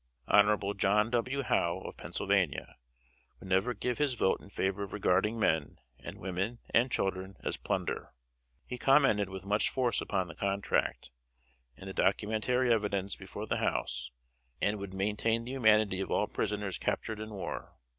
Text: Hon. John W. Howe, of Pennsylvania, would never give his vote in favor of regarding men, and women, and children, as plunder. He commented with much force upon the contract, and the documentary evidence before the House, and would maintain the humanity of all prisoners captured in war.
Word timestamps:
Hon. 0.27 0.75
John 0.79 1.11
W. 1.11 1.43
Howe, 1.43 1.83
of 1.85 1.95
Pennsylvania, 1.95 2.75
would 3.39 3.47
never 3.49 3.75
give 3.75 3.99
his 3.99 4.15
vote 4.15 4.41
in 4.41 4.49
favor 4.49 4.81
of 4.81 4.93
regarding 4.93 5.39
men, 5.39 5.77
and 5.99 6.17
women, 6.17 6.57
and 6.71 6.89
children, 6.89 7.35
as 7.43 7.55
plunder. 7.55 8.11
He 8.65 8.79
commented 8.79 9.29
with 9.29 9.45
much 9.45 9.69
force 9.69 10.01
upon 10.01 10.27
the 10.27 10.33
contract, 10.35 11.11
and 11.77 11.87
the 11.87 11.93
documentary 11.93 12.73
evidence 12.73 13.15
before 13.15 13.45
the 13.45 13.57
House, 13.57 14.09
and 14.59 14.79
would 14.79 14.95
maintain 14.95 15.45
the 15.45 15.51
humanity 15.51 15.99
of 16.01 16.09
all 16.09 16.25
prisoners 16.25 16.79
captured 16.79 17.19
in 17.19 17.29
war. 17.29 17.75